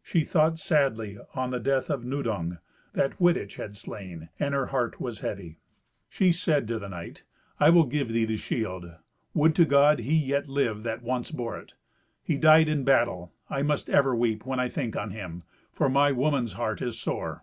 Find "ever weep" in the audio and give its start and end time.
13.90-14.46